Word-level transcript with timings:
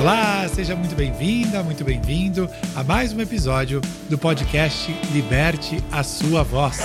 Olá, 0.00 0.46
seja 0.48 0.76
muito 0.76 0.94
bem-vinda, 0.94 1.60
muito 1.60 1.82
bem-vindo 1.82 2.48
a 2.76 2.84
mais 2.84 3.12
um 3.12 3.20
episódio 3.20 3.80
do 4.08 4.16
podcast 4.16 4.94
Liberte 5.12 5.82
a 5.90 6.04
Sua 6.04 6.44
Voz. 6.44 6.78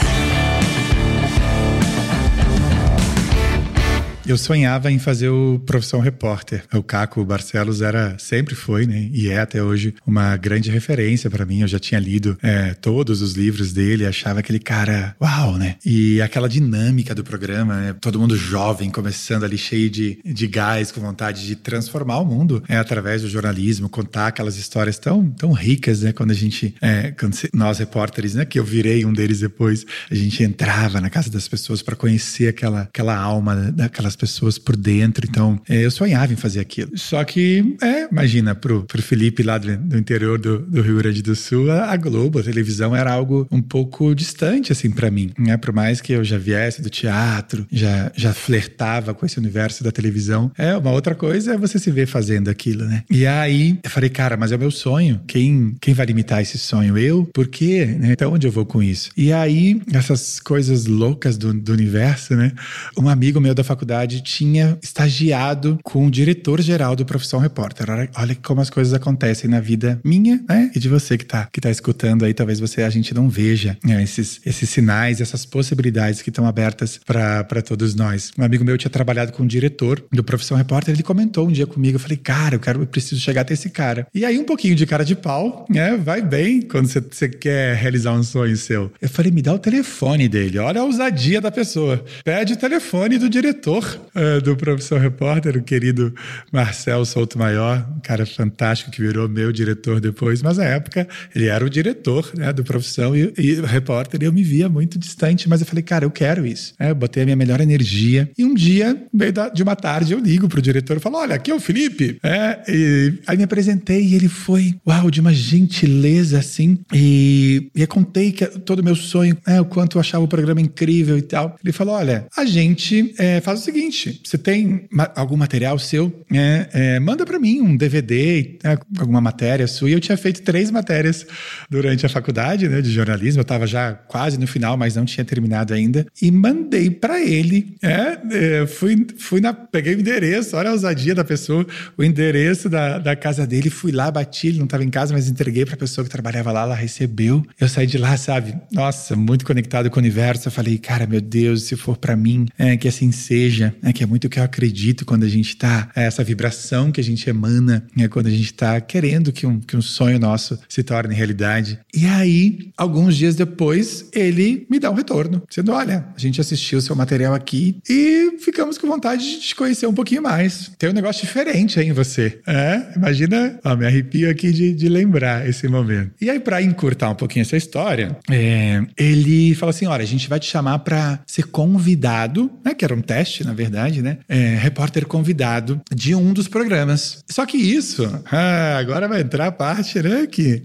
Eu 4.25 4.37
sonhava 4.37 4.89
em 4.89 4.97
fazer 4.99 5.27
o 5.27 5.59
profissão 5.65 5.99
repórter. 5.99 6.63
O 6.73 6.81
Caco 6.81 7.25
Barcelos 7.25 7.81
era, 7.81 8.15
sempre 8.17 8.55
foi, 8.55 8.85
né? 8.85 9.09
E 9.11 9.27
é 9.27 9.39
até 9.39 9.61
hoje 9.61 9.93
uma 10.07 10.37
grande 10.37 10.71
referência 10.71 11.29
para 11.29 11.45
mim. 11.45 11.59
Eu 11.59 11.67
já 11.67 11.77
tinha 11.77 11.99
lido 11.99 12.37
é, 12.41 12.73
todos 12.73 13.21
os 13.21 13.33
livros 13.33 13.73
dele, 13.73 14.05
achava 14.05 14.39
aquele 14.39 14.59
cara, 14.59 15.13
uau, 15.21 15.57
né? 15.57 15.75
E 15.85 16.21
aquela 16.21 16.47
dinâmica 16.47 17.13
do 17.13 17.21
programa, 17.21 17.75
né? 17.75 17.95
todo 17.99 18.17
mundo 18.17 18.37
jovem, 18.37 18.89
começando 18.89 19.43
ali 19.43 19.57
cheio 19.57 19.89
de, 19.89 20.17
de 20.23 20.47
gás, 20.47 20.89
com 20.89 21.01
vontade 21.01 21.45
de 21.45 21.57
transformar 21.57 22.19
o 22.19 22.25
mundo 22.25 22.63
é, 22.69 22.77
através 22.77 23.23
do 23.23 23.29
jornalismo, 23.29 23.89
contar 23.89 24.27
aquelas 24.27 24.55
histórias 24.55 24.97
tão, 24.97 25.29
tão 25.31 25.51
ricas, 25.51 26.01
né? 26.01 26.13
Quando 26.13 26.31
a 26.31 26.35
gente, 26.35 26.73
é, 26.81 27.11
quando 27.11 27.35
nós 27.53 27.77
repórteres, 27.79 28.35
né? 28.35 28.45
Que 28.45 28.57
eu 28.57 28.63
virei 28.63 29.03
um 29.03 29.11
deles 29.11 29.41
depois, 29.41 29.85
a 30.09 30.15
gente 30.15 30.41
entrava 30.43 31.01
na 31.01 31.09
casa 31.09 31.29
das 31.29 31.45
pessoas 31.45 31.81
para 31.81 31.95
conhecer 31.97 32.47
aquela, 32.47 32.83
aquela 32.83 33.17
alma 33.17 33.69
daquelas 33.73 34.12
as 34.13 34.15
pessoas 34.15 34.57
por 34.57 34.75
dentro. 34.75 35.25
Então, 35.27 35.59
é, 35.67 35.83
eu 35.83 35.91
sonhava 35.91 36.31
em 36.31 36.35
fazer 36.35 36.59
aquilo. 36.59 36.97
Só 36.97 37.23
que, 37.23 37.75
é, 37.81 38.07
imagina, 38.09 38.55
pro, 38.55 38.83
pro 38.83 39.01
Felipe 39.01 39.43
lá 39.43 39.57
do, 39.57 39.75
do 39.75 39.97
interior 39.97 40.39
do, 40.39 40.59
do, 40.59 40.81
Rio 40.81 40.97
Grande 40.97 41.21
do 41.21 41.35
Sul, 41.35 41.71
a, 41.71 41.91
a, 41.91 41.97
Globo, 41.97 42.39
a 42.39 42.43
televisão 42.43 42.95
era 42.95 43.11
algo 43.11 43.47
um 43.51 43.61
pouco 43.61 44.13
distante, 44.13 44.71
assim, 44.71 44.91
para 44.91 45.09
mim. 45.09 45.31
Né? 45.37 45.57
Por 45.57 45.73
mais 45.73 45.99
que 45.99 46.13
eu 46.13 46.23
já 46.23 46.37
viesse 46.37 46.81
do 46.81 46.89
teatro, 46.89 47.65
já, 47.71 48.11
já 48.15 48.33
flertava 48.33 49.13
com 49.13 49.25
esse 49.25 49.39
universo 49.39 49.83
da 49.83 49.91
televisão, 49.91 50.51
é 50.57 50.75
uma 50.77 50.91
outra 50.91 51.15
coisa 51.15 51.53
é 51.53 51.57
você 51.57 51.79
se 51.79 51.91
ver 51.91 52.05
fazendo 52.05 52.49
aquilo, 52.49 52.85
né? 52.85 53.03
E 53.09 53.25
aí, 53.25 53.79
eu 53.83 53.89
falei, 53.89 54.09
cara, 54.09 54.37
mas 54.37 54.51
é 54.51 54.55
o 54.55 54.59
meu 54.59 54.71
sonho. 54.71 55.21
Quem, 55.27 55.75
quem 55.81 55.93
vai 55.93 56.05
limitar 56.05 56.41
esse 56.41 56.57
sonho? 56.57 56.97
Eu? 56.97 57.25
Por 57.33 57.47
quê? 57.47 57.85
Né? 57.85 58.11
Então, 58.13 58.33
onde 58.33 58.47
eu 58.47 58.51
vou 58.51 58.65
com 58.65 58.81
isso? 58.81 59.11
E 59.15 59.31
aí, 59.31 59.81
essas 59.93 60.39
coisas 60.39 60.85
loucas 60.85 61.37
do, 61.37 61.53
do 61.53 61.73
universo, 61.73 62.35
né? 62.35 62.51
Um 62.97 63.09
amigo 63.09 63.39
meu 63.39 63.53
da 63.53 63.63
faculdade 63.63 64.02
faculdade 64.03 64.21
tinha 64.21 64.77
estagiado 64.81 65.79
com 65.83 66.07
o 66.07 66.11
diretor-geral 66.11 66.95
do 66.95 67.05
Profissão 67.05 67.39
Repórter. 67.39 67.87
Olha, 68.15 68.35
como 68.35 68.61
as 68.61 68.69
coisas 68.69 68.93
acontecem 68.93 69.49
na 69.49 69.59
vida 69.59 69.99
minha, 70.03 70.43
né? 70.47 70.71
E 70.75 70.79
de 70.79 70.89
você 70.89 71.17
que 71.17 71.25
tá, 71.25 71.47
que 71.51 71.61
tá 71.61 71.69
escutando 71.69 72.25
aí, 72.25 72.33
talvez 72.33 72.59
você 72.59 72.83
a 72.83 72.89
gente 72.89 73.13
não 73.13 73.29
veja 73.29 73.77
né, 73.83 74.03
esses, 74.03 74.41
esses 74.45 74.69
sinais, 74.69 75.21
essas 75.21 75.45
possibilidades 75.45 76.21
que 76.21 76.29
estão 76.29 76.45
abertas 76.45 76.99
para 77.05 77.61
todos 77.61 77.95
nós. 77.95 78.31
Um 78.37 78.43
amigo 78.43 78.63
meu 78.63 78.77
tinha 78.77 78.91
trabalhado 78.91 79.31
com 79.31 79.43
o 79.43 79.47
diretor 79.47 80.03
do 80.11 80.23
Profissão 80.23 80.57
Repórter, 80.57 80.93
ele 80.93 81.03
comentou 81.03 81.47
um 81.47 81.51
dia 81.51 81.65
comigo, 81.67 81.95
eu 81.95 81.99
falei, 81.99 82.17
cara, 82.17 82.55
eu 82.55 82.59
quero, 82.59 82.81
eu 82.81 82.87
preciso 82.87 83.21
chegar 83.21 83.41
até 83.41 83.53
esse 83.53 83.69
cara. 83.69 84.07
E 84.13 84.25
aí 84.25 84.37
um 84.37 84.43
pouquinho 84.43 84.75
de 84.75 84.85
cara 84.85 85.05
de 85.05 85.15
pau, 85.15 85.65
né? 85.69 85.95
Vai 85.97 86.21
bem 86.21 86.61
quando 86.61 86.87
você 86.87 87.29
quer 87.29 87.75
realizar 87.75 88.13
um 88.13 88.23
sonho 88.23 88.57
seu. 88.57 88.91
Eu 89.01 89.09
falei, 89.09 89.31
me 89.31 89.41
dá 89.41 89.53
o 89.53 89.59
telefone 89.59 90.27
dele, 90.27 90.59
olha 90.59 90.81
a 90.81 90.83
ousadia 90.83 91.39
da 91.39 91.51
pessoa. 91.51 92.03
Pede 92.23 92.53
o 92.53 92.57
telefone 92.57 93.17
do 93.17 93.29
diretor 93.29 93.92
uh, 94.15 94.41
do 94.41 94.55
Profissão 94.55 94.97
Repórter, 94.97 95.57
o 95.57 95.63
querido 95.63 96.13
Marcel 96.51 97.03
Souto 97.05 97.37
Maior, 97.37 97.87
um 97.95 97.99
cara 97.99 98.25
fantástico 98.25 98.91
que 98.91 99.01
virou 99.01 99.27
meu 99.27 99.51
diretor 99.51 99.99
depois, 99.99 100.41
mas 100.41 100.57
na 100.57 100.65
época 100.65 101.07
ele 101.35 101.47
era 101.47 101.65
o 101.65 101.69
diretor 101.69 102.31
né, 102.35 102.51
do 102.53 102.63
Profissão 102.63 103.15
e, 103.15 103.33
e 103.37 103.61
repórter 103.61 104.21
e 104.21 104.25
eu 104.25 104.33
me 104.33 104.43
via 104.43 104.69
muito 104.69 104.97
distante, 104.97 105.47
mas 105.47 105.61
eu 105.61 105.67
falei, 105.67 105.83
cara, 105.83 106.05
eu 106.05 106.11
quero 106.11 106.45
isso. 106.45 106.73
É, 106.79 106.91
eu 106.91 106.95
botei 106.95 107.23
a 107.23 107.25
minha 107.25 107.35
melhor 107.35 107.61
energia 107.61 108.29
e 108.37 108.45
um 108.45 108.53
dia, 108.53 108.93
no 108.93 109.19
meio 109.19 109.33
da, 109.33 109.49
de 109.49 109.63
uma 109.63 109.75
tarde, 109.75 110.13
eu 110.13 110.19
ligo 110.19 110.47
pro 110.47 110.61
diretor 110.61 110.97
e 110.97 110.99
falo, 110.99 111.17
olha, 111.17 111.35
aqui 111.35 111.51
é 111.51 111.55
o 111.55 111.59
Felipe. 111.59 112.17
É, 112.23 112.61
e 112.67 113.13
aí 113.27 113.37
me 113.37 113.43
apresentei 113.43 114.03
e 114.03 114.15
ele 114.15 114.27
foi, 114.27 114.75
uau, 114.87 115.09
de 115.09 115.19
uma 115.19 115.33
gentileza 115.33 116.39
assim 116.39 116.77
e, 116.93 117.69
e 117.75 117.81
eu 117.81 117.87
contei 117.87 118.31
que 118.31 118.45
todo 118.45 118.79
o 118.79 118.83
meu 118.83 118.95
sonho, 118.95 119.37
é, 119.47 119.59
o 119.59 119.65
quanto 119.65 119.97
eu 119.97 120.01
achava 120.01 120.23
o 120.23 120.27
programa 120.27 120.61
incrível 120.61 121.17
e 121.17 121.21
tal. 121.21 121.57
Ele 121.63 121.71
falou, 121.71 121.95
olha, 121.95 122.25
a 122.35 122.45
gente 122.45 123.13
é, 123.17 123.41
faz 123.41 123.61
o 123.61 123.63
seguinte, 123.63 123.82
seguinte: 123.83 124.21
você 124.23 124.37
tem 124.37 124.87
algum 125.15 125.35
material 125.35 125.77
seu, 125.77 126.25
é, 126.31 126.69
é, 126.73 126.99
manda 126.99 127.25
para 127.25 127.39
mim 127.39 127.61
um 127.61 127.75
DVD, 127.75 128.57
é, 128.63 128.77
alguma 128.97 129.19
matéria 129.19 129.67
sua. 129.67 129.89
E 129.89 129.93
eu 129.93 129.99
tinha 129.99 130.17
feito 130.17 130.41
três 130.41 130.71
matérias 130.71 131.25
durante 131.69 132.05
a 132.05 132.09
faculdade 132.09 132.67
né, 132.67 132.81
de 132.81 132.91
jornalismo. 132.91 133.39
Eu 133.39 133.43
estava 133.43 133.67
já 133.67 133.93
quase 133.93 134.39
no 134.39 134.47
final, 134.47 134.77
mas 134.77 134.95
não 134.95 135.05
tinha 135.05 135.25
terminado 135.25 135.73
ainda. 135.73 136.05
E 136.21 136.31
mandei 136.31 136.89
para 136.89 137.21
ele. 137.21 137.75
É, 137.81 138.61
é, 138.61 138.67
fui, 138.67 139.05
fui 139.17 139.41
na, 139.41 139.53
peguei 139.53 139.95
o 139.95 139.99
endereço, 139.99 140.55
olha 140.55 140.69
a 140.69 140.73
ousadia 140.73 141.15
da 141.15 141.23
pessoa, 141.23 141.65
o 141.97 142.03
endereço 142.03 142.69
da, 142.69 142.99
da 142.99 143.15
casa 143.15 143.45
dele. 143.45 143.69
Fui 143.69 143.91
lá, 143.91 144.09
bati, 144.09 144.47
ele 144.47 144.57
não 144.57 144.65
estava 144.65 144.83
em 144.83 144.89
casa, 144.89 145.13
mas 145.13 145.27
entreguei 145.27 145.65
para 145.65 145.75
a 145.75 145.77
pessoa 145.77 146.05
que 146.05 146.11
trabalhava 146.11 146.51
lá. 146.51 146.63
Ela 146.63 146.75
recebeu. 146.75 147.45
Eu 147.59 147.67
saí 147.67 147.85
de 147.87 147.97
lá, 147.97 148.15
sabe? 148.17 148.55
Nossa, 148.71 149.15
muito 149.15 149.45
conectado 149.45 149.89
com 149.89 149.97
o 149.97 149.99
universo. 149.99 150.47
Eu 150.47 150.51
falei, 150.51 150.77
cara, 150.77 151.05
meu 151.05 151.21
Deus, 151.21 151.63
se 151.63 151.75
for 151.75 151.97
para 151.97 152.15
mim, 152.15 152.45
é, 152.57 152.77
que 152.77 152.87
assim 152.87 153.11
seja 153.11 153.72
né, 153.81 153.93
que 153.93 154.03
é 154.03 154.05
muito 154.05 154.25
o 154.25 154.29
que 154.29 154.39
eu 154.39 154.43
acredito 154.43 155.05
quando 155.05 155.23
a 155.23 155.29
gente 155.29 155.49
está, 155.49 155.89
é 155.95 156.03
essa 156.03 156.23
vibração 156.23 156.91
que 156.91 157.01
a 157.01 157.03
gente 157.03 157.29
emana, 157.29 157.85
né, 157.95 158.07
quando 158.07 158.27
a 158.27 158.31
gente 158.31 158.45
está 158.45 158.79
querendo 158.81 159.31
que 159.31 159.45
um, 159.45 159.59
que 159.59 159.75
um 159.75 159.81
sonho 159.81 160.19
nosso 160.19 160.59
se 160.67 160.83
torne 160.83 161.13
realidade. 161.13 161.79
E 161.93 162.05
aí, 162.05 162.71
alguns 162.77 163.15
dias 163.15 163.35
depois, 163.35 164.09
ele 164.13 164.65
me 164.69 164.79
dá 164.79 164.89
um 164.89 164.95
retorno, 164.95 165.43
dizendo: 165.49 165.71
Olha, 165.71 166.05
a 166.15 166.19
gente 166.19 166.39
assistiu 166.39 166.79
o 166.79 166.81
seu 166.81 166.95
material 166.95 167.33
aqui 167.33 167.77
e 167.89 168.37
ficamos 168.39 168.77
com 168.77 168.87
vontade 168.87 169.23
de 169.23 169.39
te 169.39 169.55
conhecer 169.55 169.87
um 169.87 169.93
pouquinho 169.93 170.21
mais. 170.21 170.71
Tem 170.77 170.89
um 170.89 170.93
negócio 170.93 171.25
diferente 171.25 171.79
aí 171.79 171.87
em 171.87 171.93
você. 171.93 172.39
É, 172.47 172.93
imagina, 172.95 173.59
ó, 173.63 173.75
me 173.75 173.85
arrepio 173.85 174.29
aqui 174.29 174.51
de, 174.51 174.73
de 174.73 174.89
lembrar 174.89 175.47
esse 175.47 175.67
momento. 175.67 176.11
E 176.19 176.29
aí, 176.29 176.39
para 176.39 176.61
encurtar 176.61 177.09
um 177.09 177.15
pouquinho 177.15 177.41
essa 177.41 177.57
história, 177.57 178.17
é, 178.29 178.81
ele 178.97 179.55
fala 179.55 179.71
assim: 179.71 179.85
Olha, 179.85 180.03
a 180.03 180.07
gente 180.07 180.29
vai 180.29 180.39
te 180.39 180.45
chamar 180.45 180.79
para 180.79 181.19
ser 181.25 181.47
convidado, 181.47 182.51
né, 182.63 182.73
que 182.73 182.83
era 182.83 182.93
um 182.93 183.01
teste, 183.01 183.43
na 183.43 183.53
verdade, 183.53 183.62
né? 184.01 184.19
É, 184.27 184.55
repórter 184.55 185.05
convidado 185.05 185.81
de 185.93 186.15
um 186.15 186.33
dos 186.33 186.47
programas. 186.47 187.23
Só 187.29 187.45
que 187.45 187.57
isso, 187.57 188.03
ah, 188.31 188.77
agora 188.77 189.07
vai 189.07 189.21
entrar 189.21 189.47
a 189.47 189.51
parte, 189.51 190.01
né? 190.01 190.27
Que 190.27 190.63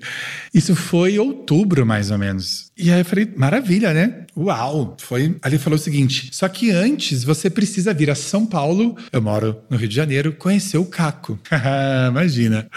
isso 0.53 0.75
foi 0.75 1.19
outubro, 1.19 1.85
mais 1.87 2.11
ou 2.11 2.19
menos. 2.19 2.69
E 2.77 2.93
aí 2.93 3.01
eu 3.01 3.05
falei, 3.05 3.29
maravilha, 3.37 3.93
né? 3.93 4.27
Uau! 4.37 4.97
Foi. 5.01 5.37
Ali 5.43 5.59
falou 5.59 5.77
o 5.77 5.83
seguinte: 5.83 6.29
só 6.33 6.49
que 6.49 6.71
antes 6.71 7.25
você 7.25 7.51
precisa 7.51 7.93
vir 7.93 8.09
a 8.09 8.15
São 8.15 8.47
Paulo, 8.47 8.97
eu 9.13 9.21
moro 9.21 9.59
no 9.69 9.77
Rio 9.77 9.89
de 9.89 9.97
Janeiro, 9.97 10.33
conhecer 10.33 10.79
o 10.79 10.85
Caco. 10.85 11.39
Imagina. 12.09 12.69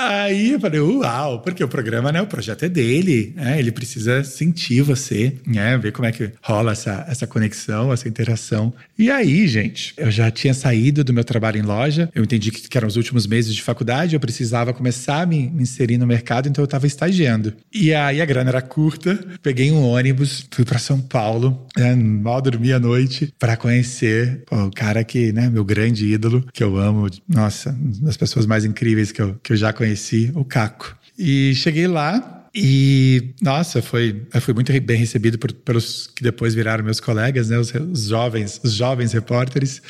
Aí 0.00 0.52
eu 0.52 0.60
falei, 0.60 0.80
uau, 0.80 1.40
porque 1.42 1.62
o 1.62 1.68
programa, 1.68 2.10
né? 2.10 2.22
O 2.22 2.26
projeto 2.26 2.64
é 2.64 2.70
dele, 2.70 3.34
né? 3.36 3.58
Ele 3.58 3.70
precisa 3.70 4.24
sentir 4.24 4.80
você, 4.80 5.34
né? 5.46 5.76
Ver 5.76 5.92
como 5.92 6.06
é 6.06 6.12
que 6.12 6.32
rola 6.42 6.72
essa, 6.72 7.04
essa 7.06 7.26
conexão, 7.26 7.92
essa 7.92 8.08
interação. 8.08 8.72
E 8.98 9.10
aí, 9.10 9.46
gente, 9.46 9.92
eu 9.98 10.10
já 10.10 10.30
tinha 10.30 10.54
saído 10.54 11.04
do 11.04 11.12
meu 11.12 11.22
trabalho 11.22 11.58
em 11.58 11.62
loja, 11.62 12.08
eu 12.14 12.24
entendi 12.24 12.50
que, 12.50 12.66
que 12.66 12.78
eram 12.78 12.88
os 12.88 12.96
últimos 12.96 13.26
meses 13.26 13.54
de 13.54 13.62
faculdade, 13.62 14.14
eu 14.14 14.20
precisava 14.20 14.72
começar 14.72 15.20
a 15.20 15.26
me, 15.26 15.50
me 15.50 15.64
inserir 15.64 15.98
no 15.98 16.06
mercado, 16.06 16.48
então 16.48 16.62
eu 16.62 16.66
estava 16.66 16.86
estagiando. 16.86 17.52
E 17.70 17.92
aí 17.92 18.22
a 18.22 18.24
grana 18.24 18.48
era 18.48 18.62
curta, 18.62 19.22
peguei 19.42 19.70
um 19.70 19.82
ônibus, 19.82 20.46
fui 20.50 20.64
para 20.64 20.78
São 20.78 20.98
Paulo, 20.98 21.66
né? 21.76 21.94
mal 21.94 22.40
dormi 22.40 22.72
à 22.72 22.80
noite, 22.80 23.34
para 23.38 23.54
conhecer 23.54 24.44
pô, 24.46 24.64
o 24.64 24.70
cara 24.70 25.04
que, 25.04 25.30
né, 25.30 25.50
meu 25.50 25.64
grande 25.64 26.06
ídolo, 26.06 26.46
que 26.54 26.64
eu 26.64 26.78
amo, 26.78 27.06
nossa, 27.28 27.76
das 28.00 28.16
pessoas 28.16 28.46
mais 28.46 28.64
incríveis 28.64 29.12
que 29.12 29.20
eu, 29.20 29.36
que 29.42 29.52
eu 29.52 29.56
já 29.56 29.74
conheci, 29.74 29.89
o 30.34 30.44
Caco. 30.44 30.96
E 31.18 31.54
cheguei 31.54 31.86
lá, 31.86 32.40
e, 32.54 33.34
nossa, 33.40 33.80
foi, 33.80 34.26
foi 34.40 34.54
muito 34.54 34.72
bem 34.80 34.96
recebido 34.96 35.38
por, 35.38 35.52
pelos 35.52 36.08
que 36.08 36.22
depois 36.22 36.54
viraram 36.54 36.82
meus 36.82 36.98
colegas, 36.98 37.48
né? 37.48 37.58
Os, 37.58 37.72
os 37.72 38.06
jovens, 38.06 38.60
os 38.64 38.72
jovens 38.74 39.12
repórteres 39.12 39.80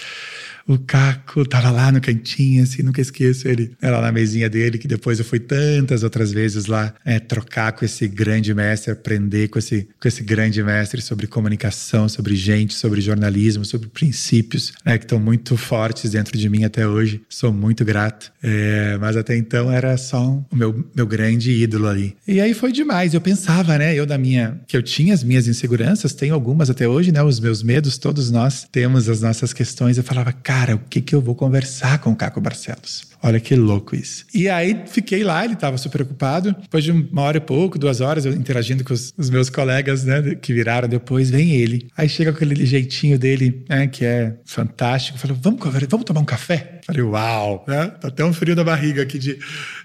o 0.66 0.78
Caco 0.78 1.44
tava 1.44 1.70
lá 1.70 1.90
no 1.90 2.00
cantinho, 2.00 2.62
assim, 2.62 2.82
nunca 2.82 3.00
esqueço 3.00 3.48
ele. 3.48 3.72
Era 3.80 4.00
na 4.00 4.12
mesinha 4.12 4.48
dele, 4.48 4.78
que 4.78 4.88
depois 4.88 5.18
eu 5.18 5.24
fui 5.24 5.38
tantas 5.38 6.02
outras 6.02 6.32
vezes 6.32 6.66
lá 6.66 6.94
é, 7.04 7.18
trocar 7.18 7.72
com 7.72 7.84
esse 7.84 8.06
grande 8.08 8.54
mestre, 8.54 8.92
aprender 8.92 9.48
com 9.48 9.58
esse, 9.58 9.88
com 10.00 10.08
esse 10.08 10.22
grande 10.22 10.62
mestre 10.62 11.00
sobre 11.00 11.26
comunicação, 11.26 12.08
sobre 12.08 12.34
gente, 12.34 12.74
sobre 12.74 13.00
jornalismo, 13.00 13.64
sobre 13.64 13.88
princípios, 13.88 14.72
né, 14.84 14.98
que 14.98 15.04
estão 15.04 15.18
muito 15.18 15.56
fortes 15.56 16.12
dentro 16.12 16.36
de 16.36 16.48
mim 16.48 16.64
até 16.64 16.86
hoje. 16.86 17.22
Sou 17.28 17.52
muito 17.52 17.84
grato. 17.84 18.32
É, 18.42 18.96
mas 18.98 19.16
até 19.16 19.36
então 19.36 19.70
era 19.70 19.96
só 19.96 20.28
um, 20.28 20.44
o 20.50 20.56
meu, 20.56 20.84
meu 20.94 21.06
grande 21.06 21.50
ídolo 21.50 21.88
ali. 21.88 22.16
E 22.26 22.40
aí 22.40 22.54
foi 22.54 22.72
demais. 22.72 23.14
Eu 23.14 23.20
pensava, 23.20 23.76
né, 23.78 23.94
eu 23.94 24.06
da 24.06 24.16
minha, 24.16 24.60
que 24.66 24.76
eu 24.76 24.82
tinha 24.82 25.14
as 25.14 25.22
minhas 25.22 25.46
inseguranças, 25.46 26.12
tenho 26.14 26.34
algumas 26.34 26.70
até 26.70 26.88
hoje, 26.88 27.12
né, 27.12 27.22
os 27.22 27.40
meus 27.40 27.62
medos, 27.62 27.98
todos 27.98 28.30
nós 28.30 28.66
temos 28.70 29.08
as 29.08 29.20
nossas 29.20 29.52
questões. 29.52 29.98
Eu 29.98 30.04
falava, 30.04 30.32
cara, 30.50 30.74
o 30.74 30.80
que, 30.80 31.00
que 31.00 31.14
eu 31.14 31.20
vou 31.20 31.36
conversar 31.36 32.00
com 32.00 32.10
o 32.10 32.16
Caco 32.16 32.40
Barcelos? 32.40 33.09
Olha 33.22 33.38
que 33.38 33.54
louco 33.54 33.94
isso. 33.94 34.24
E 34.34 34.48
aí 34.48 34.84
fiquei 34.86 35.22
lá, 35.22 35.44
ele 35.44 35.54
estava 35.54 35.76
super 35.76 36.02
ocupado. 36.02 36.54
Depois 36.60 36.84
de 36.84 36.90
uma 36.90 37.22
hora 37.22 37.36
e 37.36 37.40
pouco, 37.40 37.78
duas 37.78 38.00
horas, 38.00 38.24
eu 38.24 38.32
interagindo 38.32 38.82
com 38.82 38.94
os, 38.94 39.12
os 39.16 39.28
meus 39.28 39.50
colegas, 39.50 40.04
né, 40.04 40.34
que 40.34 40.52
viraram 40.52 40.88
depois, 40.88 41.30
vem 41.30 41.52
ele. 41.52 41.88
Aí 41.96 42.08
chega 42.08 42.30
aquele 42.30 42.64
jeitinho 42.64 43.18
dele, 43.18 43.64
né, 43.68 43.86
que 43.86 44.04
é 44.04 44.36
fantástico. 44.44 45.18
Falou, 45.18 45.36
vamos, 45.40 45.60
vamos 45.88 46.04
tomar 46.04 46.20
um 46.20 46.24
café? 46.24 46.80
Falei, 46.86 47.02
uau, 47.02 47.64
né? 47.68 47.86
Tá 48.00 48.08
até 48.08 48.24
um 48.24 48.32
frio 48.32 48.56
na 48.56 48.64
barriga 48.64 49.02
aqui 49.02 49.18
de, 49.18 49.38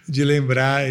de 0.08 0.24
lembrar 0.24 0.84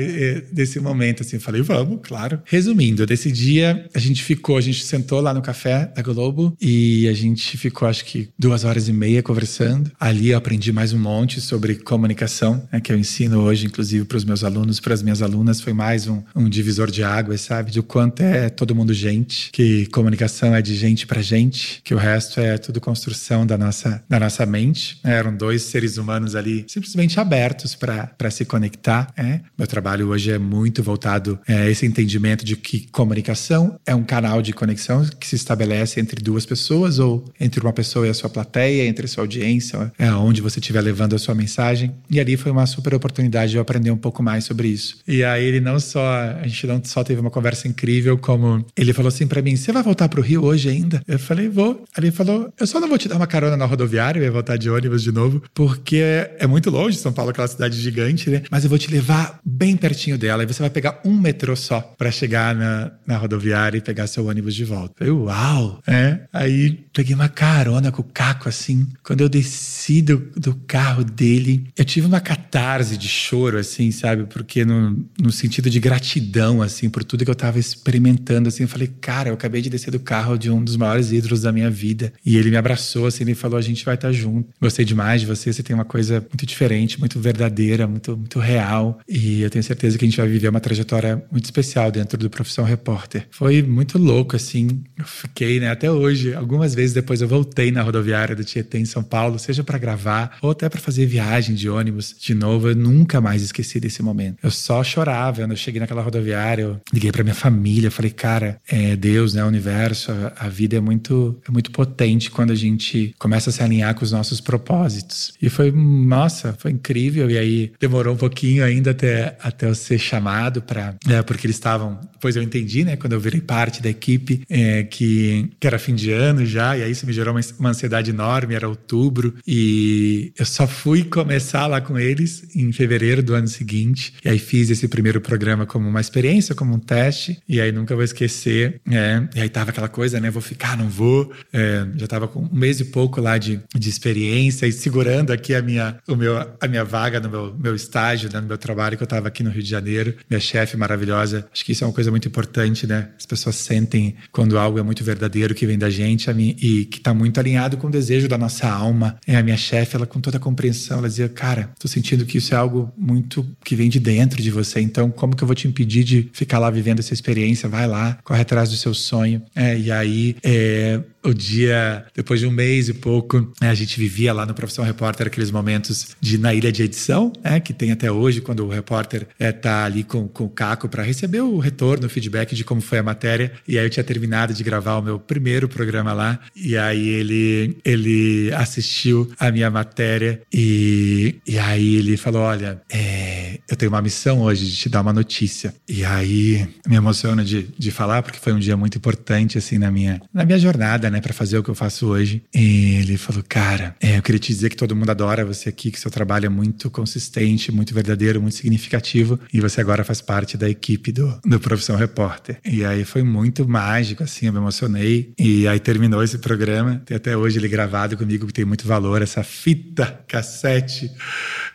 desse 0.52 0.78
momento, 0.78 1.22
assim. 1.22 1.38
Falei, 1.38 1.62
vamos, 1.62 2.00
claro. 2.02 2.40
Resumindo, 2.44 3.06
desse 3.06 3.32
dia 3.32 3.86
a 3.94 3.98
gente 3.98 4.22
ficou, 4.22 4.56
a 4.56 4.60
gente 4.60 4.84
sentou 4.84 5.20
lá 5.20 5.32
no 5.34 5.42
café 5.42 5.90
da 5.94 6.02
Globo 6.02 6.56
e 6.60 7.08
a 7.08 7.12
gente 7.12 7.56
ficou, 7.56 7.88
acho 7.88 8.04
que 8.04 8.28
duas 8.38 8.64
horas 8.64 8.88
e 8.88 8.92
meia 8.92 9.22
conversando. 9.22 9.90
Ali 9.98 10.30
eu 10.30 10.38
aprendi 10.38 10.72
mais 10.72 10.92
um 10.92 10.98
monte 10.98 11.40
sobre 11.40 11.76
comunicação, 11.76 12.33
né, 12.72 12.80
que 12.80 12.92
eu 12.92 12.98
ensino 12.98 13.40
hoje, 13.40 13.66
inclusive, 13.66 14.04
para 14.04 14.16
os 14.16 14.24
meus 14.24 14.42
alunos, 14.42 14.80
para 14.80 14.94
as 14.94 15.02
minhas 15.02 15.22
alunas. 15.22 15.60
Foi 15.60 15.72
mais 15.72 16.06
um, 16.06 16.22
um 16.34 16.48
divisor 16.48 16.90
de 16.90 17.02
águas, 17.02 17.42
sabe? 17.42 17.70
De 17.70 17.80
o 17.80 17.82
quanto 17.82 18.20
é 18.22 18.48
todo 18.48 18.74
mundo 18.74 18.92
gente, 18.92 19.50
que 19.52 19.86
comunicação 19.86 20.54
é 20.54 20.62
de 20.62 20.74
gente 20.74 21.06
para 21.06 21.22
gente, 21.22 21.80
que 21.84 21.94
o 21.94 21.98
resto 21.98 22.40
é 22.40 22.58
tudo 22.58 22.80
construção 22.80 23.46
da 23.46 23.56
nossa, 23.56 24.02
da 24.08 24.18
nossa 24.18 24.44
mente. 24.46 24.98
Eram 25.04 25.36
dois 25.36 25.62
seres 25.62 25.96
humanos 25.96 26.34
ali 26.34 26.64
simplesmente 26.68 27.18
abertos 27.18 27.74
para 27.74 28.30
se 28.30 28.44
conectar. 28.44 29.12
É. 29.16 29.40
Meu 29.56 29.66
trabalho 29.66 30.08
hoje 30.08 30.30
é 30.30 30.38
muito 30.38 30.82
voltado 30.82 31.38
a 31.46 31.68
esse 31.68 31.86
entendimento 31.86 32.44
de 32.44 32.56
que 32.56 32.86
comunicação 32.90 33.78
é 33.86 33.94
um 33.94 34.02
canal 34.02 34.42
de 34.42 34.52
conexão 34.52 35.04
que 35.18 35.26
se 35.26 35.36
estabelece 35.36 36.00
entre 36.00 36.22
duas 36.22 36.46
pessoas 36.46 36.98
ou 36.98 37.24
entre 37.38 37.60
uma 37.60 37.72
pessoa 37.72 38.06
e 38.06 38.10
a 38.10 38.14
sua 38.14 38.30
plateia, 38.30 38.86
entre 38.86 39.06
a 39.06 39.08
sua 39.08 39.22
audiência, 39.22 39.92
é 39.98 40.10
onde 40.12 40.40
você 40.40 40.60
estiver 40.60 40.80
levando 40.80 41.14
a 41.14 41.18
sua 41.18 41.34
mensagem. 41.34 41.94
E 42.10 42.20
ali 42.24 42.36
foi 42.36 42.50
uma 42.50 42.66
super 42.66 42.94
oportunidade 42.94 43.52
de 43.52 43.56
eu 43.56 43.62
aprender 43.62 43.90
um 43.90 43.96
pouco 43.96 44.22
mais 44.22 44.44
sobre 44.44 44.68
isso. 44.68 44.98
E 45.06 45.22
aí 45.22 45.44
ele 45.44 45.60
não 45.60 45.78
só, 45.78 46.02
a 46.40 46.46
gente 46.46 46.66
não 46.66 46.82
só 46.82 47.04
teve 47.04 47.20
uma 47.20 47.30
conversa 47.30 47.68
incrível, 47.68 48.18
como 48.18 48.64
ele 48.76 48.92
falou 48.92 49.08
assim 49.08 49.26
para 49.26 49.42
mim: 49.42 49.54
Você 49.56 49.72
vai 49.72 49.82
voltar 49.82 50.08
pro 50.08 50.22
Rio 50.22 50.44
hoje 50.44 50.68
ainda? 50.68 51.02
Eu 51.06 51.18
falei: 51.18 51.48
Vou. 51.48 51.84
Aí 51.96 52.04
ele 52.04 52.10
falou: 52.10 52.52
Eu 52.58 52.66
só 52.66 52.80
não 52.80 52.88
vou 52.88 52.98
te 52.98 53.08
dar 53.08 53.16
uma 53.16 53.26
carona 53.26 53.56
na 53.56 53.64
rodoviária, 53.64 54.18
eu 54.18 54.24
ia 54.24 54.32
voltar 54.32 54.56
de 54.56 54.68
ônibus 54.70 55.02
de 55.02 55.12
novo, 55.12 55.42
porque 55.54 56.02
é 56.38 56.46
muito 56.46 56.70
longe, 56.70 56.96
São 56.96 57.12
Paulo, 57.12 57.30
aquela 57.30 57.48
cidade 57.48 57.80
gigante, 57.80 58.30
né? 58.30 58.42
Mas 58.50 58.64
eu 58.64 58.70
vou 58.70 58.78
te 58.78 58.90
levar 58.90 59.38
bem 59.44 59.76
pertinho 59.76 60.16
dela. 60.18 60.42
E 60.42 60.46
você 60.46 60.60
vai 60.60 60.70
pegar 60.70 61.00
um 61.04 61.14
metrô 61.14 61.54
só 61.54 61.80
para 61.80 62.10
chegar 62.10 62.54
na, 62.54 62.92
na 63.06 63.16
rodoviária 63.16 63.78
e 63.78 63.80
pegar 63.80 64.06
seu 64.06 64.26
ônibus 64.26 64.54
de 64.54 64.64
volta. 64.64 65.04
Eu 65.04 65.16
falei: 65.16 65.34
Uau! 65.34 65.82
É. 65.86 66.20
Aí 66.32 66.84
peguei 66.92 67.14
uma 67.14 67.28
carona 67.28 67.92
com 67.92 68.02
o 68.02 68.04
Caco 68.04 68.48
assim. 68.48 68.88
Quando 69.02 69.20
eu 69.20 69.28
desci 69.28 70.00
do, 70.02 70.18
do 70.36 70.54
carro 70.66 71.04
dele, 71.04 71.68
eu 71.76 71.84
tive 71.84 72.06
uma 72.06 72.13
catarse 72.20 72.96
de 72.96 73.08
choro, 73.08 73.58
assim, 73.58 73.90
sabe? 73.90 74.24
Porque 74.24 74.64
no, 74.64 75.04
no 75.20 75.32
sentido 75.32 75.70
de 75.70 75.80
gratidão, 75.80 76.62
assim, 76.62 76.88
por 76.88 77.04
tudo 77.04 77.24
que 77.24 77.30
eu 77.30 77.34
tava 77.34 77.58
experimentando, 77.58 78.48
assim, 78.48 78.64
eu 78.64 78.68
falei, 78.68 78.88
cara, 79.00 79.28
eu 79.30 79.34
acabei 79.34 79.60
de 79.62 79.70
descer 79.70 79.90
do 79.90 80.00
carro 80.00 80.36
de 80.36 80.50
um 80.50 80.62
dos 80.62 80.76
maiores 80.76 81.12
ídolos 81.12 81.42
da 81.42 81.52
minha 81.52 81.70
vida. 81.70 82.12
E 82.24 82.36
ele 82.36 82.50
me 82.50 82.56
abraçou, 82.56 83.06
assim, 83.06 83.24
ele 83.24 83.34
falou, 83.34 83.58
a 83.58 83.62
gente 83.62 83.84
vai 83.84 83.94
estar 83.94 84.08
tá 84.08 84.12
junto. 84.12 84.48
Gostei 84.60 84.84
demais 84.84 85.20
de 85.20 85.26
você, 85.26 85.52
você 85.52 85.62
tem 85.62 85.74
uma 85.74 85.84
coisa 85.84 86.20
muito 86.20 86.46
diferente, 86.46 86.98
muito 86.98 87.18
verdadeira, 87.20 87.86
muito, 87.86 88.16
muito 88.16 88.38
real. 88.38 89.00
E 89.08 89.42
eu 89.42 89.50
tenho 89.50 89.62
certeza 89.62 89.96
que 89.96 90.04
a 90.04 90.08
gente 90.08 90.16
vai 90.16 90.28
viver 90.28 90.48
uma 90.48 90.60
trajetória 90.60 91.24
muito 91.30 91.44
especial 91.44 91.90
dentro 91.90 92.18
do 92.18 92.28
Profissão 92.28 92.64
Repórter. 92.64 93.26
Foi 93.30 93.62
muito 93.62 93.98
louco, 93.98 94.36
assim. 94.36 94.82
Eu 94.98 95.04
fiquei, 95.04 95.60
né, 95.60 95.70
até 95.70 95.90
hoje. 95.90 96.34
Algumas 96.34 96.74
vezes 96.74 96.92
depois 96.92 97.20
eu 97.20 97.28
voltei 97.28 97.70
na 97.70 97.82
rodoviária 97.82 98.36
do 98.36 98.44
Tietê 98.44 98.78
em 98.78 98.84
São 98.84 99.02
Paulo, 99.02 99.38
seja 99.38 99.64
para 99.64 99.78
gravar 99.78 100.36
ou 100.42 100.50
até 100.50 100.68
para 100.68 100.80
fazer 100.80 101.06
viagem 101.06 101.54
de 101.54 101.68
ônibus 101.68 102.03
de 102.12 102.34
novo. 102.34 102.68
Eu 102.68 102.76
nunca 102.76 103.20
mais 103.20 103.42
esqueci 103.42 103.78
desse 103.78 104.02
momento. 104.02 104.38
Eu 104.42 104.50
só 104.50 104.82
chorava 104.82 105.42
quando 105.42 105.52
eu 105.52 105.56
cheguei 105.56 105.80
naquela 105.80 106.02
rodoviária. 106.02 106.62
Eu 106.62 106.80
liguei 106.92 107.12
para 107.12 107.22
minha 107.22 107.34
família, 107.34 107.90
falei, 107.90 108.10
cara, 108.10 108.60
é 108.68 108.96
Deus, 108.96 109.34
né, 109.34 109.44
o 109.44 109.46
universo, 109.46 110.12
a, 110.12 110.46
a, 110.46 110.48
vida 110.48 110.76
é 110.76 110.80
muito, 110.80 111.38
é 111.46 111.50
muito 111.50 111.70
potente 111.70 112.30
quando 112.30 112.50
a 112.50 112.54
gente 112.54 113.14
começa 113.18 113.50
a 113.50 113.52
se 113.52 113.62
alinhar 113.62 113.94
com 113.94 114.04
os 114.04 114.12
nossos 114.12 114.40
propósitos. 114.40 115.32
E 115.40 115.48
foi, 115.48 115.70
nossa, 115.70 116.54
foi 116.58 116.70
incrível. 116.70 117.30
E 117.30 117.38
aí 117.38 117.72
demorou 117.80 118.14
um 118.14 118.16
pouquinho 118.16 118.64
ainda 118.64 118.90
até, 118.90 119.36
até 119.40 119.66
eu 119.66 119.74
ser 119.74 119.98
chamado 119.98 120.62
para, 120.62 120.94
é, 121.08 121.22
porque 121.22 121.46
eles 121.46 121.56
estavam, 121.56 121.98
depois 122.12 122.36
eu 122.36 122.42
entendi, 122.42 122.84
né, 122.84 122.96
quando 122.96 123.12
eu 123.12 123.20
virei 123.20 123.40
parte 123.40 123.82
da 123.82 123.88
equipe, 123.88 124.42
é, 124.48 124.82
que, 124.84 125.50
que 125.60 125.66
era 125.66 125.78
fim 125.78 125.94
de 125.94 126.10
ano 126.10 126.44
já, 126.44 126.76
e 126.76 126.82
aí 126.82 126.90
isso 126.90 127.06
me 127.06 127.12
gerou 127.12 127.34
uma, 127.34 127.40
uma 127.58 127.70
ansiedade 127.70 128.10
enorme, 128.10 128.54
era 128.54 128.68
outubro, 128.68 129.34
e 129.46 130.32
eu 130.38 130.46
só 130.46 130.66
fui 130.66 131.04
começar 131.04 131.66
lá 131.66 131.80
com 131.80 131.93
eles 131.98 132.44
em 132.54 132.72
fevereiro 132.72 133.22
do 133.22 133.34
ano 133.34 133.48
seguinte, 133.48 134.14
e 134.24 134.28
aí 134.28 134.38
fiz 134.38 134.70
esse 134.70 134.88
primeiro 134.88 135.20
programa 135.20 135.66
como 135.66 135.88
uma 135.88 136.00
experiência, 136.00 136.54
como 136.54 136.74
um 136.74 136.78
teste, 136.78 137.38
e 137.48 137.60
aí 137.60 137.72
nunca 137.72 137.94
vou 137.94 138.04
esquecer, 138.04 138.80
é, 138.90 139.22
e 139.34 139.40
aí 139.40 139.48
tava 139.48 139.70
aquela 139.70 139.88
coisa, 139.88 140.20
né, 140.20 140.30
vou 140.30 140.42
ficar, 140.42 140.76
não 140.76 140.88
vou, 140.88 141.32
é, 141.52 141.86
já 141.96 142.06
tava 142.06 142.28
com 142.28 142.40
um 142.40 142.54
mês 142.54 142.80
e 142.80 142.84
pouco 142.84 143.20
lá 143.20 143.38
de, 143.38 143.60
de 143.74 143.88
experiência, 143.88 144.66
e 144.66 144.72
segurando 144.72 145.32
aqui 145.32 145.54
a 145.54 145.62
minha, 145.62 145.96
o 146.08 146.16
meu, 146.16 146.36
a 146.60 146.68
minha 146.68 146.84
vaga 146.84 147.20
no 147.20 147.30
meu, 147.30 147.54
meu 147.58 147.74
estágio, 147.74 148.30
né, 148.32 148.40
no 148.40 148.46
meu 148.46 148.58
trabalho, 148.58 148.96
que 148.96 149.02
eu 149.02 149.06
tava 149.06 149.28
aqui 149.28 149.42
no 149.42 149.50
Rio 149.50 149.62
de 149.62 149.68
Janeiro, 149.68 150.14
minha 150.28 150.40
chefe 150.40 150.76
maravilhosa, 150.76 151.46
acho 151.52 151.64
que 151.64 151.72
isso 151.72 151.84
é 151.84 151.86
uma 151.86 151.92
coisa 151.92 152.10
muito 152.10 152.28
importante, 152.28 152.86
né, 152.86 153.08
as 153.18 153.26
pessoas 153.26 153.56
sentem 153.56 154.14
quando 154.32 154.58
algo 154.58 154.78
é 154.78 154.82
muito 154.82 155.04
verdadeiro 155.04 155.54
que 155.54 155.66
vem 155.66 155.78
da 155.78 155.90
gente, 155.90 156.30
a 156.30 156.34
mim, 156.34 156.56
e 156.60 156.84
que 156.84 157.00
tá 157.00 157.14
muito 157.14 157.38
alinhado 157.38 157.76
com 157.76 157.86
o 157.86 157.90
desejo 157.90 158.28
da 158.28 158.38
nossa 158.38 158.68
alma, 158.68 159.16
é 159.26 159.36
a 159.36 159.42
minha 159.42 159.56
chefe, 159.56 159.96
ela 159.96 160.06
com 160.06 160.20
toda 160.20 160.36
a 160.36 160.40
compreensão, 160.40 160.98
ela 160.98 161.08
dizia, 161.08 161.28
cara, 161.28 161.70
sentindo 161.88 162.24
que 162.24 162.38
isso 162.38 162.54
é 162.54 162.56
algo 162.56 162.92
muito 162.96 163.46
que 163.64 163.76
vem 163.76 163.88
de 163.88 164.00
dentro 164.00 164.42
de 164.42 164.50
você. 164.50 164.80
Então, 164.80 165.10
como 165.10 165.36
que 165.36 165.42
eu 165.42 165.46
vou 165.46 165.54
te 165.54 165.68
impedir 165.68 166.04
de 166.04 166.30
ficar 166.32 166.58
lá 166.58 166.70
vivendo 166.70 167.00
essa 167.00 167.14
experiência? 167.14 167.68
Vai 167.68 167.86
lá, 167.86 168.18
corre 168.24 168.40
atrás 168.40 168.70
do 168.70 168.76
seu 168.76 168.94
sonho. 168.94 169.42
É, 169.54 169.78
e 169.78 169.90
aí, 169.90 170.36
é, 170.42 171.00
o 171.24 171.32
dia, 171.32 172.04
depois 172.14 172.38
de 172.38 172.46
um 172.46 172.50
mês 172.50 172.88
e 172.88 172.94
pouco, 172.94 173.52
né, 173.60 173.70
a 173.70 173.74
gente 173.74 173.98
vivia 173.98 174.32
lá 174.32 174.44
no 174.44 174.54
Profissão 174.54 174.84
Repórter 174.84 175.26
aqueles 175.26 175.50
momentos 175.50 176.08
de 176.20 176.36
na 176.36 176.52
ilha 176.52 176.70
de 176.70 176.82
edição, 176.82 177.32
né, 177.42 177.58
que 177.58 177.72
tem 177.72 177.90
até 177.90 178.12
hoje, 178.12 178.40
quando 178.40 178.64
o 178.64 178.68
repórter 178.68 179.26
é, 179.38 179.50
tá 179.50 179.84
ali 179.84 180.04
com, 180.04 180.28
com 180.28 180.44
o 180.44 180.48
Caco 180.48 180.88
para 180.88 181.02
receber 181.02 181.40
o 181.40 181.58
retorno, 181.58 182.06
o 182.06 182.10
feedback 182.10 182.54
de 182.54 182.62
como 182.62 182.80
foi 182.80 182.98
a 182.98 183.02
matéria. 183.02 183.52
E 183.66 183.78
aí 183.78 183.86
eu 183.86 183.90
tinha 183.90 184.04
terminado 184.04 184.52
de 184.52 184.62
gravar 184.62 184.98
o 184.98 185.02
meu 185.02 185.18
primeiro 185.18 185.68
programa 185.68 186.12
lá, 186.12 186.38
e 186.54 186.76
aí 186.76 187.08
ele, 187.08 187.78
ele 187.84 188.52
assistiu 188.52 189.30
a 189.38 189.50
minha 189.50 189.70
matéria 189.70 190.42
e, 190.52 191.36
e 191.46 191.58
aí 191.64 191.96
ele 191.96 192.16
falou: 192.16 192.42
Olha, 192.42 192.80
é, 192.90 193.23
eu 193.68 193.76
tenho 193.76 193.90
uma 193.90 194.02
missão 194.02 194.42
hoje 194.42 194.66
de 194.66 194.76
te 194.76 194.88
dar 194.88 195.00
uma 195.00 195.12
notícia. 195.12 195.74
E 195.88 196.04
aí 196.04 196.66
me 196.86 196.96
emociona 196.96 197.44
de, 197.44 197.68
de 197.78 197.90
falar, 197.90 198.22
porque 198.22 198.38
foi 198.38 198.52
um 198.52 198.58
dia 198.58 198.76
muito 198.76 198.98
importante, 198.98 199.58
assim, 199.58 199.78
na 199.78 199.90
minha, 199.90 200.20
na 200.32 200.44
minha 200.44 200.58
jornada, 200.58 201.10
né, 201.10 201.20
para 201.20 201.32
fazer 201.32 201.58
o 201.58 201.62
que 201.62 201.70
eu 201.70 201.74
faço 201.74 202.06
hoje. 202.06 202.42
E 202.54 202.96
ele 202.96 203.16
falou: 203.16 203.42
Cara, 203.48 203.96
é, 204.00 204.18
eu 204.18 204.22
queria 204.22 204.38
te 204.38 204.52
dizer 204.52 204.68
que 204.70 204.76
todo 204.76 204.94
mundo 204.94 205.10
adora 205.10 205.44
você 205.44 205.68
aqui, 205.68 205.90
que 205.90 205.98
seu 205.98 206.10
trabalho 206.10 206.46
é 206.46 206.48
muito 206.48 206.90
consistente, 206.90 207.72
muito 207.72 207.94
verdadeiro, 207.94 208.40
muito 208.40 208.56
significativo. 208.56 209.38
E 209.52 209.60
você 209.60 209.80
agora 209.80 210.04
faz 210.04 210.20
parte 210.20 210.56
da 210.56 210.68
equipe 210.68 211.12
do, 211.12 211.38
do 211.44 211.58
Profissão 211.58 211.96
Repórter. 211.96 212.58
E 212.64 212.84
aí 212.84 213.04
foi 213.04 213.22
muito 213.22 213.66
mágico, 213.68 214.22
assim, 214.22 214.46
eu 214.46 214.52
me 214.52 214.58
emocionei. 214.58 215.32
E 215.38 215.66
aí 215.66 215.80
terminou 215.80 216.22
esse 216.22 216.38
programa. 216.38 217.02
Tem 217.04 217.16
até 217.16 217.36
hoje 217.36 217.58
ele 217.58 217.68
gravado 217.68 218.16
comigo, 218.16 218.46
que 218.46 218.52
tem 218.52 218.64
muito 218.64 218.86
valor, 218.86 219.22
essa 219.22 219.42
fita 219.42 220.20
cassete 220.28 221.10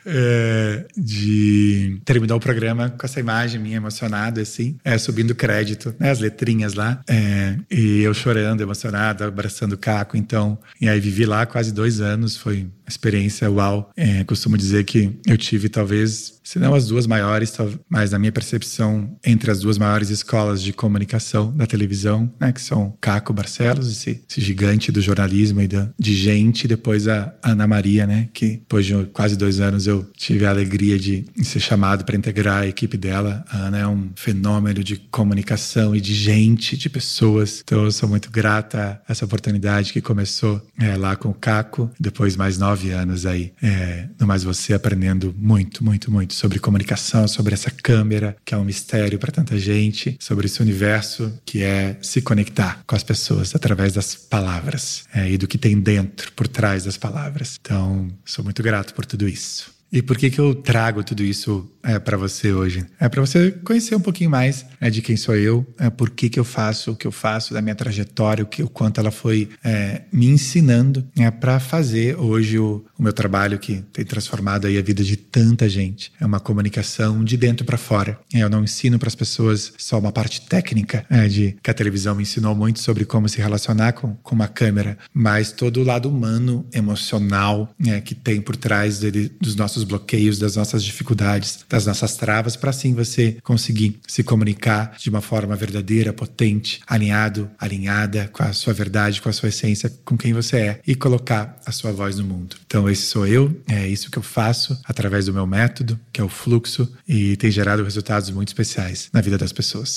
é, 0.06 0.86
de 0.98 1.79
terminar 2.04 2.36
o 2.36 2.40
programa 2.40 2.90
com 2.90 3.06
essa 3.06 3.20
imagem 3.20 3.60
minha 3.60 3.78
emocionada, 3.78 4.42
assim, 4.42 4.78
é, 4.84 4.98
subindo 4.98 5.36
crédito, 5.36 5.94
né, 6.00 6.12
as 6.12 6.20
letrinhas 6.20 6.74
lá, 6.74 7.02
é, 7.08 7.58
e 7.70 8.02
eu 8.02 8.14
chorando, 8.14 8.62
emocionado, 8.62 9.24
abraçando 9.24 9.74
o 9.74 9.78
Caco, 9.78 10.18
então, 10.18 10.58
e 10.80 10.88
aí 10.88 11.00
vivi 11.00 11.26
lá 11.26 11.46
quase 11.46 11.72
dois 11.72 12.02
anos, 12.02 12.36
foi 12.36 12.62
uma 12.64 12.90
experiência 12.90 13.50
uau. 13.50 13.92
É, 13.96 14.24
costumo 14.24 14.58
dizer 14.58 14.84
que 14.84 15.20
eu 15.26 15.38
tive 15.38 15.70
talvez 15.70 16.40
se 16.50 16.58
não 16.58 16.74
as 16.74 16.88
duas 16.88 17.06
maiores, 17.06 17.56
mas 17.88 18.10
na 18.10 18.18
minha 18.18 18.32
percepção, 18.32 19.16
entre 19.24 19.52
as 19.52 19.60
duas 19.60 19.78
maiores 19.78 20.10
escolas 20.10 20.64
de 20.64 20.74
comunicação 20.74 21.56
da 21.56 21.68
televisão, 21.68 22.34
né, 22.40 22.52
que 22.52 22.60
são 22.60 22.98
Caco 23.00 23.32
Barcelos, 23.32 23.92
esse, 23.92 24.24
esse 24.28 24.42
gigante 24.42 24.92
do 24.92 25.00
jornalismo 25.00 25.62
e 25.62 25.68
da, 25.68 25.92
de 26.00 26.16
gente, 26.16 26.64
e 26.64 26.68
depois 26.68 27.08
a 27.08 27.32
Ana 27.44 27.68
Maria, 27.68 28.08
né, 28.08 28.30
que 28.34 28.58
depois 28.58 28.84
de 28.84 28.96
quase 29.14 29.38
dois 29.38 29.60
anos 29.60 29.86
eu 29.86 30.10
tive 30.18 30.44
a 30.44 30.50
alegria 30.50 30.98
de 30.98 31.24
ser 31.44 31.60
chamado 31.70 32.04
para 32.04 32.16
integrar 32.16 32.64
a 32.64 32.68
equipe 32.68 32.98
dela. 32.98 33.46
A 33.48 33.58
Ana 33.58 33.78
é 33.78 33.88
um 33.88 34.10
fenômeno 34.16 34.84
de 34.84 34.98
comunicação 34.98 35.96
e 35.96 36.02
de 36.02 36.16
gente, 36.16 36.76
de 36.76 36.90
pessoas. 36.90 37.62
Então 37.64 37.84
eu 37.84 37.92
sou 37.92 38.10
muito 38.10 38.32
grata 38.32 39.00
a 39.08 39.12
essa 39.12 39.24
oportunidade 39.24 39.94
que 39.94 40.02
começou 40.02 40.66
é, 40.80 40.98
lá 40.98 41.16
com 41.16 41.30
o 41.30 41.34
Caco, 41.34 41.92
depois 42.00 42.36
mais 42.36 42.58
nove 42.58 42.90
anos 42.90 43.26
aí, 43.28 43.54
é, 43.62 44.08
no 44.20 44.26
Mais 44.26 44.44
Você, 44.44 44.74
aprendendo 44.74 45.34
muito, 45.38 45.84
muito, 45.84 46.12
muito 46.12 46.34
sobre 46.34 46.58
comunicação, 46.58 47.28
sobre 47.28 47.54
essa 47.54 47.70
câmera, 47.70 48.36
que 48.44 48.56
é 48.56 48.58
um 48.58 48.66
mistério 48.66 49.20
para 49.20 49.32
tanta 49.32 49.58
gente, 49.60 50.18
sobre 50.20 50.48
esse 50.48 50.62
universo 50.62 51.32
que 51.46 51.62
é 51.62 51.98
se 52.02 52.20
conectar 52.20 52.82
com 52.88 52.96
as 52.96 53.04
pessoas 53.04 53.54
através 53.54 53.94
das 53.94 54.16
palavras 54.16 55.04
é, 55.14 55.30
e 55.30 55.38
do 55.38 55.48
que 55.48 55.58
tem 55.58 55.80
dentro, 55.80 56.32
por 56.32 56.48
trás 56.48 56.86
das 56.86 56.98
palavras. 56.98 57.60
Então, 57.62 58.08
sou 58.26 58.44
muito 58.44 58.64
grato 58.64 58.96
por 58.96 59.06
tudo 59.06 59.28
isso. 59.28 59.79
E 59.92 60.02
por 60.02 60.18
que 60.18 60.30
que 60.30 60.40
eu 60.40 60.54
trago 60.54 61.04
tudo 61.04 61.24
isso 61.24 61.70
é, 61.84 61.98
para 61.98 62.16
você 62.16 62.54
hoje? 62.54 62.86
É 63.00 63.10
para 63.10 63.22
você 63.22 63.52
conhecer 63.52 63.96
um 63.96 64.00
pouquinho 64.00 64.30
mais 64.30 64.66
é, 64.80 64.90
de 64.90 65.02
quem 65.02 65.18
sou 65.18 65.36
eu, 65.36 65.66
é, 65.80 65.90
por 65.90 66.12
que 66.12 66.30
que 66.30 66.40
eu 66.40 66.44
faço 66.44 66.92
o 66.92 66.96
que 66.96 67.08
eu 67.08 67.12
faço, 67.12 67.54
da 67.54 67.62
minha 67.62 67.76
trajetória, 67.76 68.44
o, 68.44 68.48
que, 68.48 68.62
o 68.62 68.70
quanto 68.70 69.00
ela 69.00 69.10
foi 69.10 69.50
é, 69.64 70.04
me 70.12 70.28
ensinando 70.28 71.08
é, 71.18 71.32
para 71.32 71.60
fazer 71.60 72.16
hoje 72.18 72.60
o, 72.60 72.86
o, 72.98 73.04
meu 73.04 73.14
trabalho 73.14 73.58
que 73.58 73.82
tem 73.94 74.06
transformado 74.06 74.68
aí 74.68 74.78
a 74.78 74.82
vida 74.82 75.04
de 75.04 75.18
tanta 75.18 75.68
gente. 75.68 76.12
É 76.20 76.26
uma 76.26 76.40
comunicação 76.40 77.24
de 77.24 77.36
dentro 77.36 77.66
para 77.66 77.78
fora. 77.78 78.20
Eu 78.34 78.50
não 78.50 78.64
ensino 78.64 79.00
para 79.00 79.08
as 79.08 79.16
pessoas 79.16 79.74
só 79.78 79.98
uma 79.98 80.12
parte 80.12 80.42
técnica 80.42 81.06
é, 81.10 81.28
de 81.28 81.56
que 81.64 81.72
a 81.72 81.74
televisão 81.74 82.14
me 82.14 82.24
ensinou 82.24 82.54
muito 82.54 82.80
sobre 82.80 83.06
como 83.06 83.28
se 83.28 83.40
relacionar 83.40 83.94
com, 83.94 84.14
com 84.16 84.36
uma 84.36 84.48
câmera, 84.48 84.98
mas 85.14 85.52
todo 85.52 85.82
o 85.82 85.84
lado 85.84 86.10
humano, 86.10 86.66
emocional 86.74 87.74
que 88.04 88.14
tem 88.14 88.42
por 88.42 88.56
trás 88.56 89.00
dele, 89.00 89.32
dos 89.40 89.56
nossos 89.56 89.79
bloqueios, 89.84 90.40
das 90.40 90.56
nossas 90.56 90.84
dificuldades, 90.84 91.60
das 91.68 91.86
nossas 91.86 92.16
travas, 92.16 92.56
para 92.56 92.70
assim 92.70 92.94
você 92.94 93.38
conseguir 93.44 94.00
se 94.08 94.24
comunicar 94.24 94.96
de 94.98 95.10
uma 95.10 95.22
forma 95.22 95.56
verdadeira, 95.56 96.14
potente, 96.14 96.80
alinhado, 96.88 97.50
alinhada 97.60 98.30
com 98.32 98.44
a 98.44 98.54
sua 98.54 98.74
verdade, 98.74 99.22
com 99.22 99.30
a 99.30 99.34
sua 99.34 99.50
essência, 99.50 99.92
com 100.06 100.18
quem 100.18 100.34
você 100.34 100.58
é 100.58 100.82
e 100.86 100.96
colocar 100.96 101.60
a 101.66 101.72
sua 101.72 101.92
voz 101.92 102.18
no 102.18 102.24
mundo. 102.24 102.56
Então, 102.66 102.90
esse 102.90 103.04
sou 103.04 103.28
eu, 103.28 103.56
é 103.68 103.88
isso 103.88 104.10
que 104.12 104.18
eu 104.18 104.24
faço 104.24 104.80
através 104.86 105.26
do 105.26 105.34
meu 105.34 105.48
método, 105.48 106.00
que 106.12 106.22
é 106.22 106.24
o 106.24 106.30
fluxo, 106.30 106.92
e 107.08 107.36
tem 107.38 107.52
gerado 107.52 107.84
resultados 107.84 108.30
muito 108.30 108.50
especiais 108.50 109.10
na 109.14 109.22
vida 109.22 109.38
das 109.38 109.52
pessoas. 109.52 109.94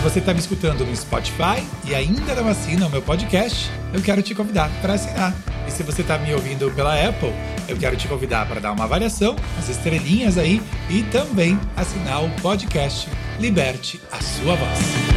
Se 0.00 0.04
você 0.04 0.18
está 0.18 0.32
me 0.32 0.40
escutando 0.40 0.82
no 0.82 0.96
Spotify 0.96 1.62
e 1.84 1.94
ainda 1.94 2.34
não 2.34 2.48
assina 2.48 2.86
o 2.86 2.90
meu 2.90 3.02
podcast, 3.02 3.70
eu 3.92 4.00
quero 4.00 4.22
te 4.22 4.34
convidar 4.34 4.70
para 4.80 4.94
assinar. 4.94 5.34
E 5.68 5.70
se 5.70 5.82
você 5.82 6.00
está 6.00 6.16
me 6.16 6.32
ouvindo 6.32 6.70
pela 6.70 6.94
Apple, 6.94 7.34
eu 7.68 7.76
quero 7.76 7.94
te 7.96 8.08
convidar 8.08 8.48
para 8.48 8.62
dar 8.62 8.72
uma 8.72 8.84
avaliação, 8.84 9.36
as 9.58 9.68
estrelinhas 9.68 10.38
aí 10.38 10.62
e 10.88 11.02
também 11.02 11.60
assinar 11.76 12.24
o 12.24 12.30
podcast 12.40 13.10
Liberte 13.38 14.00
a 14.10 14.22
Sua 14.22 14.56
Voz. 14.56 15.09